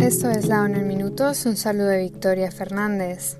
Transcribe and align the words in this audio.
Esto 0.00 0.30
es 0.30 0.46
La 0.46 0.62
ONU 0.62 0.76
en 0.76 0.88
Minutos, 0.88 1.44
un 1.46 1.56
saludo 1.56 1.88
de 1.88 1.98
Victoria 1.98 2.50
Fernández. 2.50 3.36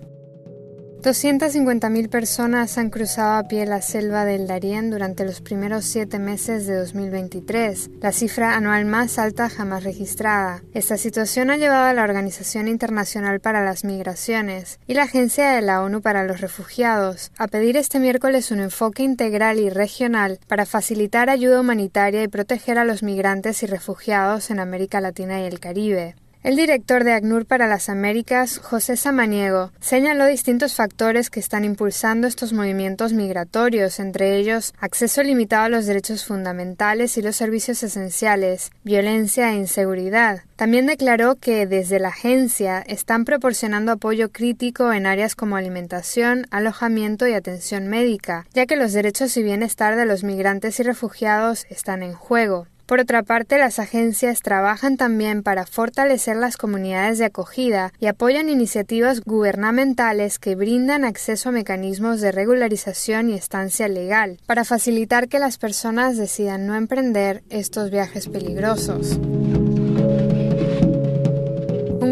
250.000 1.03 2.08
personas 2.08 2.77
han 2.77 2.90
cruzado 2.90 3.38
a 3.38 3.45
pie 3.45 3.64
la 3.66 3.80
selva 3.82 4.24
del 4.24 4.48
Darién 4.48 4.90
durante 4.90 5.24
los 5.24 5.40
primeros 5.40 5.84
siete 5.84 6.18
meses 6.18 6.66
de 6.66 6.75
2023, 6.75 7.90
la 8.00 8.11
cifra 8.11 8.57
anual 8.57 8.84
más 8.84 9.16
alta 9.21 9.48
jamás 9.48 9.84
registrada. 9.84 10.61
Esta 10.75 10.96
situación 10.96 11.50
ha 11.50 11.57
llevado 11.57 11.84
a 11.84 11.93
la 11.93 12.03
Organización 12.03 12.66
Internacional 12.66 13.39
para 13.39 13.64
las 13.64 13.84
Migraciones 13.84 14.80
y 14.89 14.95
la 14.95 15.04
Agencia 15.04 15.53
de 15.53 15.62
la 15.62 15.82
ONU 15.82 16.03
para 16.03 16.25
los 16.25 16.40
Refugiados 16.40 17.30
a 17.39 17.46
pedir 17.46 17.76
este 17.76 18.00
miércoles 18.00 18.50
un 18.50 18.58
enfoque 18.58 19.04
integral 19.04 19.61
y 19.61 19.71
regional 19.71 20.40
para 20.49 20.67
facilitar 20.67 21.30
ayuda 21.30 21.61
humanitaria 21.61 22.25
y 22.25 22.29
proteger 22.29 22.76
a 22.76 22.85
los 22.85 23.04
migrantes 23.04 23.62
y 23.62 23.67
refugiados 23.67 24.50
en 24.50 24.58
América 24.58 25.00
Latina 25.00 25.40
y 25.40 25.44
el 25.44 25.61
Caribe. 25.61 26.17
El 26.48 26.57
director 26.57 27.04
de 27.04 27.12
ACNUR 27.12 27.44
para 27.44 27.66
las 27.66 27.90
Américas, 27.90 28.56
José 28.56 28.96
Samaniego, 28.96 29.70
señaló 29.80 30.25
distintos 30.25 30.75
factores 30.75 31.29
que 31.29 31.40
están 31.40 31.62
impulsando 31.62 32.27
estos 32.27 32.55
movimientos 32.55 33.12
migratorios, 33.12 34.00
entre 34.00 34.39
ellos 34.39 34.72
acceso 34.80 35.22
limitado 35.22 35.64
a 35.64 35.69
los 35.69 35.84
derechos 35.84 36.25
fundamentales 36.25 37.19
y 37.19 37.20
los 37.20 37.36
servicios 37.36 37.83
esenciales, 37.83 38.70
violencia 38.83 39.53
e 39.53 39.56
inseguridad. 39.56 40.41
También 40.56 40.86
declaró 40.86 41.34
que 41.34 41.66
desde 41.66 42.00
la 42.00 42.08
agencia 42.08 42.80
están 42.80 43.27
proporcionando 43.27 43.92
apoyo 43.92 44.33
crítico 44.33 44.91
en 44.91 45.05
áreas 45.05 45.36
como 45.36 45.56
alimentación, 45.56 46.47
alojamiento 46.50 47.28
y 47.28 47.34
atención 47.34 47.89
médica, 47.89 48.47
ya 48.55 48.64
que 48.64 48.77
los 48.77 48.94
derechos 48.94 49.36
y 49.36 49.42
bienestar 49.42 49.97
de 49.97 50.06
los 50.06 50.25
migrantes 50.25 50.80
y 50.80 50.83
refugiados 50.83 51.67
están 51.69 52.03
en 52.03 52.14
juego. 52.14 52.67
Por 52.88 53.00
otra 53.00 53.22
parte, 53.22 53.58
las 53.58 53.78
agencias 53.78 54.41
trabajan 54.41 54.97
también 54.97 55.42
para 55.42 55.67
fortalecer 55.67 56.36
las 56.36 56.56
comunidades 56.56 57.19
de 57.19 57.27
acogida 57.27 57.92
y 58.00 58.06
apoyan 58.06 58.48
iniciativas 58.48 59.20
gubernamentales 59.20 60.39
que 60.39 60.55
brindan 60.55 61.05
acceso 61.05 61.50
a 61.50 61.53
mecanismos 61.53 62.22
de 62.22 62.33
regularización 62.33 63.28
y 63.28 63.34
estancia 63.34 63.89
legal, 63.89 64.39
para 64.47 64.64
facilitar 64.64 65.28
que 65.28 65.39
las 65.39 65.58
personas 65.58 66.17
decidan 66.17 66.67
no 66.67 66.77
emprender 66.77 67.42
estos 67.50 67.91
viajes 67.91 68.27
peligrosos. 68.27 69.20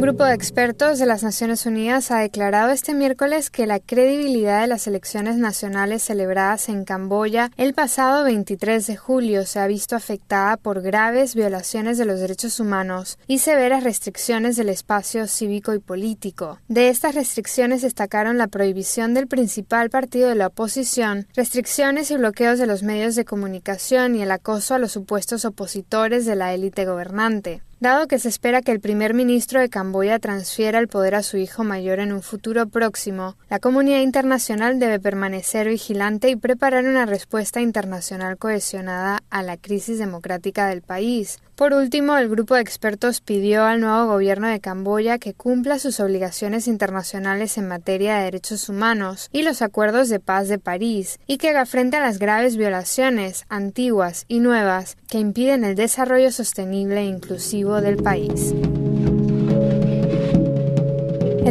Un 0.06 0.12
grupo 0.12 0.26
de 0.26 0.34
expertos 0.34 1.00
de 1.00 1.06
las 1.06 1.24
Naciones 1.24 1.66
Unidas 1.66 2.12
ha 2.12 2.20
declarado 2.20 2.70
este 2.70 2.94
miércoles 2.94 3.50
que 3.50 3.66
la 3.66 3.80
credibilidad 3.80 4.60
de 4.60 4.68
las 4.68 4.86
elecciones 4.86 5.36
nacionales 5.36 6.04
celebradas 6.04 6.68
en 6.68 6.84
Camboya 6.84 7.50
el 7.56 7.74
pasado 7.74 8.22
23 8.22 8.86
de 8.86 8.96
julio 8.96 9.44
se 9.46 9.58
ha 9.58 9.66
visto 9.66 9.96
afectada 9.96 10.58
por 10.58 10.80
graves 10.80 11.34
violaciones 11.34 11.98
de 11.98 12.04
los 12.04 12.20
derechos 12.20 12.60
humanos 12.60 13.18
y 13.26 13.40
severas 13.40 13.82
restricciones 13.82 14.54
del 14.54 14.68
espacio 14.68 15.26
cívico 15.26 15.74
y 15.74 15.80
político. 15.80 16.60
De 16.68 16.88
estas 16.88 17.16
restricciones 17.16 17.82
destacaron 17.82 18.38
la 18.38 18.46
prohibición 18.46 19.12
del 19.12 19.26
principal 19.26 19.90
partido 19.90 20.28
de 20.28 20.36
la 20.36 20.46
oposición, 20.46 21.26
restricciones 21.34 22.12
y 22.12 22.16
bloqueos 22.16 22.60
de 22.60 22.68
los 22.68 22.84
medios 22.84 23.16
de 23.16 23.24
comunicación 23.24 24.14
y 24.14 24.22
el 24.22 24.30
acoso 24.30 24.76
a 24.76 24.78
los 24.78 24.92
supuestos 24.92 25.44
opositores 25.44 26.26
de 26.26 26.36
la 26.36 26.54
élite 26.54 26.84
gobernante. 26.84 27.60
Dado 27.78 28.08
que 28.08 28.18
se 28.18 28.30
espera 28.30 28.62
que 28.62 28.72
el 28.72 28.80
primer 28.80 29.12
ministro 29.12 29.60
de 29.60 29.68
Camboya 29.68 30.18
transfiera 30.18 30.78
el 30.78 30.88
poder 30.88 31.14
a 31.14 31.22
su 31.22 31.36
hijo 31.36 31.62
mayor 31.62 32.00
en 32.00 32.10
un 32.10 32.22
futuro 32.22 32.66
próximo, 32.66 33.36
la 33.50 33.58
comunidad 33.58 34.00
internacional 34.00 34.78
debe 34.78 34.98
permanecer 34.98 35.68
vigilante 35.68 36.30
y 36.30 36.36
preparar 36.36 36.86
una 36.86 37.04
respuesta 37.04 37.60
internacional 37.60 38.38
cohesionada 38.38 39.22
a 39.28 39.42
la 39.42 39.58
crisis 39.58 39.98
democrática 39.98 40.68
del 40.68 40.80
país. 40.80 41.38
Por 41.56 41.72
último, 41.72 42.18
el 42.18 42.28
grupo 42.28 42.54
de 42.54 42.60
expertos 42.60 43.22
pidió 43.22 43.64
al 43.64 43.80
nuevo 43.80 44.08
gobierno 44.08 44.46
de 44.46 44.60
Camboya 44.60 45.16
que 45.16 45.32
cumpla 45.32 45.78
sus 45.78 46.00
obligaciones 46.00 46.68
internacionales 46.68 47.56
en 47.56 47.66
materia 47.66 48.16
de 48.16 48.24
derechos 48.24 48.68
humanos 48.68 49.30
y 49.32 49.42
los 49.42 49.62
acuerdos 49.62 50.10
de 50.10 50.20
paz 50.20 50.48
de 50.48 50.58
París, 50.58 51.18
y 51.26 51.38
que 51.38 51.48
haga 51.48 51.64
frente 51.64 51.96
a 51.96 52.00
las 52.00 52.18
graves 52.18 52.58
violaciones, 52.58 53.46
antiguas 53.48 54.26
y 54.28 54.40
nuevas, 54.40 54.98
que 55.08 55.18
impiden 55.18 55.64
el 55.64 55.76
desarrollo 55.76 56.30
sostenible 56.30 57.00
e 57.00 57.06
inclusivo 57.06 57.80
del 57.80 57.96
país. 57.96 58.54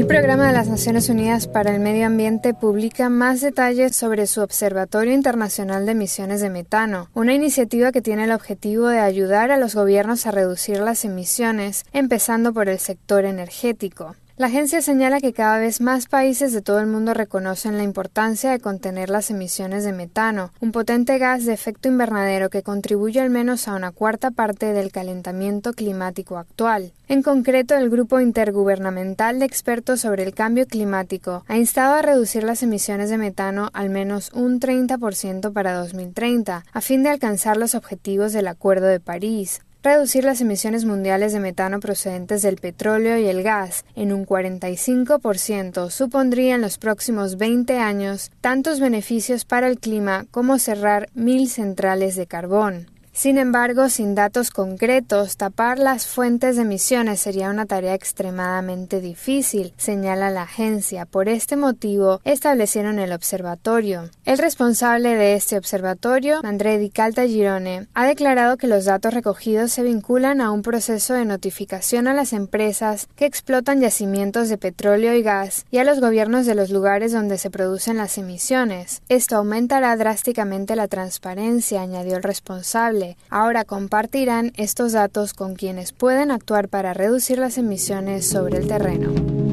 El 0.06 0.10
Programa 0.10 0.46
de 0.46 0.54
las 0.54 0.68
Naciones 0.68 1.10
Unidas 1.10 1.48
para 1.48 1.74
el 1.74 1.80
Medio 1.80 2.06
Ambiente 2.06 2.54
publica 2.54 3.10
más 3.10 3.42
detalles 3.42 3.96
sobre 3.96 4.28
su 4.28 4.42
Observatorio 4.42 5.16
Internacional 5.16 5.88
de 5.88 5.94
Emisiones 5.94 6.42
de 6.42 6.52
Metano, 6.52 7.10
una 7.16 7.34
iniciativa 7.34 7.92
que 7.92 8.04
tiene 8.04 8.26
el 8.26 8.32
objetivo 8.32 8.88
de 8.88 9.00
ayudar 9.00 9.50
a 9.50 9.58
los 9.58 9.74
gobiernos 9.74 10.28
a 10.28 10.32
reducir 10.32 10.80
las 10.80 11.06
emisiones, 11.06 11.86
empezando 11.92 12.54
por 12.54 12.70
el 12.70 12.78
sector 12.78 13.26
energético. 13.26 14.16
La 14.38 14.48
agencia 14.48 14.82
señala 14.82 15.22
que 15.22 15.32
cada 15.32 15.60
vez 15.60 15.80
más 15.80 16.08
países 16.08 16.52
de 16.52 16.62
todo 16.62 16.82
el 16.82 16.88
mundo 16.88 17.14
reconocen 17.14 17.78
la 17.78 17.84
importancia 17.84 18.52
de 18.52 18.60
contener 18.60 19.10
las 19.10 19.32
emisiones 19.32 19.86
de 19.86 19.94
metano, 19.94 20.52
un 20.60 20.74
potente 20.74 21.18
gas 21.18 21.46
de 21.46 21.54
efecto 21.54 21.88
invernadero 21.88 22.50
que 22.50 22.62
contribuye 22.62 23.22
al 23.22 23.30
menos 23.30 23.70
a 23.70 23.76
una 23.76 23.94
cuarta 23.94 24.32
parte 24.32 24.74
del 24.74 24.92
calentamiento 24.92 25.72
climático 25.72 26.38
actual. 26.38 26.92
En 27.08 27.24
concreto, 27.24 27.76
el 27.76 27.90
Grupo 27.90 28.20
Intergubernamental 28.20 29.40
de 29.40 29.46
Expertos 29.46 30.02
sobre 30.02 30.24
el 30.24 30.34
Cambio 30.34 30.68
Climático 30.68 31.46
ha 31.48 31.56
instado 31.56 31.96
a 31.96 32.02
reducir 32.02 32.44
las 32.44 32.62
emisiones 32.62 33.10
de 33.10 33.18
metano 33.18 33.70
al 33.72 33.90
menos 33.90 34.34
un 34.34 34.60
30% 34.60 35.54
para 35.54 35.76
2030, 35.76 36.66
a 36.74 36.82
fin 36.82 37.04
de 37.04 37.10
alcanzar 37.10 37.56
los 37.56 37.74
objetivos 37.74 38.34
del 38.34 38.50
Acuerdo 38.50 38.88
de 38.88 39.00
París 39.00 39.62
reducir 39.86 40.24
las 40.24 40.42
emisiones 40.42 40.84
mundiales 40.84 41.32
de 41.32 41.40
metano 41.40 41.80
procedentes 41.80 42.42
del 42.42 42.58
petróleo 42.58 43.20
y 43.20 43.28
el 43.28 43.44
gas 43.44 43.86
en 43.96 44.12
un 44.12 44.26
45% 44.26 45.92
supondría 45.92 46.56
en 46.56 46.62
los 46.62 46.80
próximos 46.80 47.38
20 47.38 47.78
años 47.78 48.32
tantos 48.42 48.80
beneficios 48.80 49.46
para 49.46 49.68
el 49.68 49.80
clima 49.80 50.26
como 50.32 50.58
cerrar 50.58 51.08
mil 51.14 51.48
centrales 51.50 52.16
de 52.16 52.26
carbón. 52.26 52.95
Sin 53.16 53.38
embargo, 53.38 53.88
sin 53.88 54.14
datos 54.14 54.52
concretos, 54.52 55.38
tapar 55.38 55.80
las 55.80 56.06
fuentes 56.06 56.58
de 56.58 56.64
emisiones 56.64 57.22
sería 57.22 57.50
una 57.50 57.66
tarea 57.66 57.94
extremadamente 57.94 59.00
difícil, 59.00 59.74
señala 59.78 60.32
la 60.32 60.42
agencia. 60.42 61.06
Por 61.06 61.30
este 61.30 61.56
motivo, 61.56 62.20
establecieron 62.26 63.00
el 63.00 63.14
observatorio. 63.14 64.10
El 64.26 64.38
responsable 64.38 65.16
de 65.16 65.36
este 65.36 65.58
observatorio, 65.58 66.42
André 66.44 66.78
Di 66.78 66.90
Calta 66.90 67.26
Girone, 67.26 67.88
ha 67.94 68.06
declarado 68.06 68.58
que 68.58 68.68
los 68.68 68.84
datos 68.84 69.14
recogidos 69.14 69.72
se 69.72 69.84
vinculan 69.84 70.42
a 70.42 70.52
un 70.52 70.62
proceso 70.62 71.14
de 71.14 71.24
notificación 71.24 72.10
a 72.10 72.14
las 72.14 72.34
empresas 72.34 73.08
que 73.16 73.26
explotan 73.26 73.80
yacimientos 73.80 74.50
de 74.50 74.58
petróleo 74.58 75.14
y 75.14 75.24
gas 75.24 75.66
y 75.72 75.78
a 75.78 75.86
los 75.86 76.02
gobiernos 76.02 76.46
de 76.46 76.56
los 76.56 76.70
lugares 76.70 77.14
donde 77.14 77.38
se 77.38 77.50
producen 77.50 77.96
las 77.96 78.18
emisiones. 78.18 79.02
Esto 79.08 79.38
aumentará 79.38 79.96
drásticamente 79.96 80.76
la 80.76 80.90
transparencia, 80.90 81.82
añadió 81.82 82.18
el 82.18 82.24
responsable 82.24 83.05
Ahora 83.30 83.64
compartirán 83.64 84.52
estos 84.56 84.92
datos 84.94 85.34
con 85.34 85.56
quienes 85.56 85.92
pueden 85.92 86.32
actuar 86.32 86.70
para 86.70 86.94
reducir 86.94 87.38
las 87.38 87.58
emisiones 87.58 88.28
sobre 88.28 88.58
el 88.58 88.68
terreno. 88.68 89.45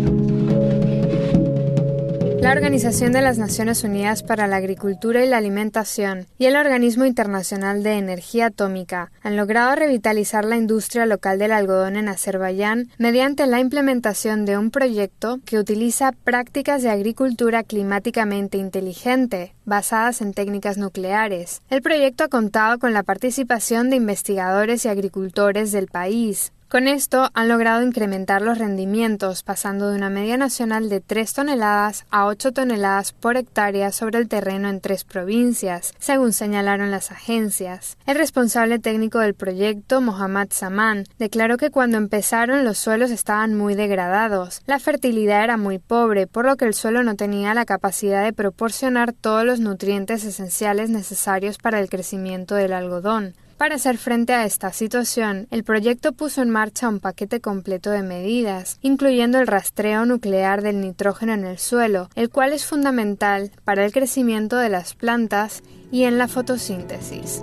La 2.43 2.51
Organización 2.51 3.13
de 3.13 3.23
las 3.23 3.39
Naciones 3.39 3.85
Unidas 3.85 4.25
para 4.25 4.49
la 4.49 4.57
Agricultura 4.57 5.25
y 5.25 5.29
la 5.29 5.37
Alimentación 5.37 6.27
y 6.39 6.47
el 6.47 6.57
Organismo 6.57 7.05
Internacional 7.05 7.85
de 7.85 7.93
Energía 7.93 8.47
Atómica 8.47 9.13
han 9.23 9.37
logrado 9.37 9.77
revitalizar 9.77 10.45
la 10.45 10.57
industria 10.57 11.07
local 11.07 11.39
del 11.39 11.53
algodón 11.53 11.95
en 11.95 12.09
Azerbaiyán 12.09 12.89
mediante 12.99 13.47
la 13.47 13.61
implementación 13.61 14.45
de 14.45 14.59
un 14.59 14.73
proyecto 14.73 15.39
que 15.45 15.57
utiliza 15.57 16.11
prácticas 16.11 16.83
de 16.83 16.91
agricultura 16.91 17.63
climáticamente 17.63 18.59
inteligente, 18.59 19.55
basadas 19.65 20.21
en 20.21 20.35
técnicas 20.35 20.79
nucleares. 20.79 21.63
El 21.71 21.81
proyecto 21.81 22.25
ha 22.25 22.29
contado 22.29 22.81
con 22.81 22.93
la 22.93 23.05
participación 23.05 23.89
de 23.89 23.97
investigadores 23.97 24.85
y 24.85 24.89
agricultores 24.89 25.71
del 25.71 25.87
país, 25.87 26.53
con 26.73 26.89
esto 26.89 27.29
han 27.35 27.49
logrado 27.49 27.83
incrementar 27.83 28.41
los 28.41 28.57
rendimientos, 28.57 29.43
pasando 29.43 29.91
de 29.91 29.97
una 29.97 30.09
media 30.09 30.39
nacional 30.39 30.89
de 30.89 31.03
3 31.03 31.35
toneladas 31.35 32.07
a 32.09 32.25
8 32.25 32.53
toneladas 32.53 33.13
por 33.13 33.37
hectárea 33.37 33.93
sobre 33.93 34.19
el 34.19 34.27
terreno 34.27 34.71
en 34.71 34.81
tres 34.81 35.05
provincias, 35.05 35.93
según 35.99 36.33
señalaron 36.33 36.91
las 36.91 37.11
agencias. 37.11 37.99
El 38.07 38.17
responsable 38.17 38.79
técnico 38.79 39.19
del 39.19 39.35
proyecto, 39.35 40.01
Mohammad 40.01 40.49
Saman, 40.51 41.05
declaró 41.19 41.59
que 41.59 41.71
cuando 41.71 41.99
empezaron 41.99 42.65
los 42.65 42.79
suelos 42.79 43.11
estaban 43.11 43.55
muy 43.55 43.75
degradados, 43.75 44.63
la 44.65 44.79
fertilidad 44.79 45.45
era 45.45 45.59
muy 45.59 45.79
pobre, 45.79 46.27
por 46.27 46.47
lo 46.47 46.57
que 46.57 46.65
el 46.65 46.73
suelo 46.73 47.03
no 47.03 47.17
tenía 47.17 47.53
la 47.53 47.67
capacidad 47.67 48.25
de 48.25 48.33
proporcionar 48.33 49.13
todos 49.13 49.45
los 49.45 49.61
nutrientes 49.61 50.25
esenciales 50.25 50.89
necesarios 50.89 51.59
para 51.59 51.81
el 51.81 51.91
crecimiento 51.91 52.55
del 52.55 52.73
algodón. 52.73 53.35
Para 53.63 53.77
hacer 53.77 53.97
frente 53.97 54.33
a 54.33 54.45
esta 54.45 54.73
situación, 54.73 55.47
el 55.53 55.63
proyecto 55.63 56.11
puso 56.11 56.43
en 56.43 56.51
marcha 56.51 56.89
un 56.89 56.99
paquete 56.99 57.41
completo 57.41 57.91
de 57.91 58.03
medidas, 58.03 58.77
incluyendo 58.83 59.39
el 59.39 59.47
rastreo 59.47 60.05
nuclear 60.05 60.63
del 60.63 60.81
nitrógeno 60.81 61.33
en 61.35 61.45
el 61.45 61.59
suelo, 61.61 62.09
el 62.17 62.29
cual 62.29 62.53
es 62.53 62.67
fundamental 62.67 63.53
para 63.65 63.85
el 63.85 63.93
crecimiento 63.93 64.57
de 64.57 64.69
las 64.69 64.95
plantas 64.95 65.63
y 65.93 66.03
en 66.07 66.19
la 66.19 66.27
fotosíntesis. 66.27 67.41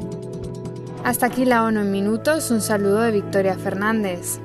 Hasta 1.06 1.27
aquí 1.27 1.45
la 1.45 1.63
ONU 1.63 1.80
en 1.80 1.92
minutos, 1.92 2.51
un 2.51 2.60
saludo 2.60 3.00
de 3.00 3.12
Victoria 3.12 3.57
Fernández. 3.57 4.42